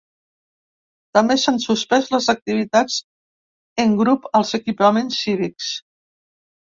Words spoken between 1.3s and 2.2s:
s’han suspès